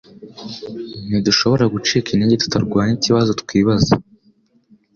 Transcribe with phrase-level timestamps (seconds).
[1.07, 3.93] Ntidushobora gucika intege tutarwanye ikibazo twibaza